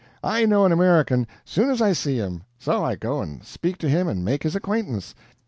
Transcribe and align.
I 0.23 0.47
know 0.47 0.65
an 0.65 0.71
American, 0.71 1.27
soon 1.45 1.69
as 1.69 1.79
I 1.79 1.93
see 1.93 2.15
him; 2.17 2.41
so 2.57 2.83
I 2.83 2.95
go 2.95 3.21
and 3.21 3.43
speak 3.45 3.77
to 3.77 3.87
him 3.87 4.07
and 4.07 4.25
make 4.25 4.41
his 4.41 4.55
acquaintance. 4.55 5.13